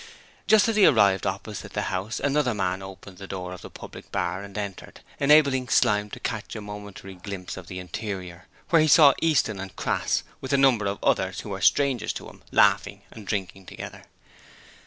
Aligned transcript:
Just 0.47 0.67
as 0.67 0.75
he 0.77 0.87
arrived 0.87 1.27
opposite 1.27 1.73
the 1.73 1.83
house 1.93 2.19
another 2.19 2.55
man 2.55 2.81
opened 2.81 3.19
the 3.19 3.27
door 3.27 3.53
of 3.53 3.61
the 3.61 3.69
public 3.69 4.11
bar 4.11 4.41
and 4.41 4.57
entered, 4.57 5.01
enabling 5.19 5.67
Slyme 5.67 6.09
to 6.09 6.19
catch 6.19 6.55
a 6.55 6.59
momentary 6.61 7.13
glimpse 7.13 7.55
of 7.55 7.67
the 7.67 7.77
interior, 7.77 8.47
where 8.71 8.81
he 8.81 8.87
saw 8.87 9.13
Easton 9.21 9.59
and 9.59 9.75
Crass 9.75 10.23
with 10.41 10.53
a 10.53 10.57
number 10.57 10.87
of 10.87 10.97
others 11.03 11.41
who 11.41 11.49
were 11.49 11.61
strangers 11.61 12.13
to 12.13 12.27
him, 12.29 12.41
laughing 12.51 13.03
and 13.11 13.27
drinking 13.27 13.67
together. 13.67 14.05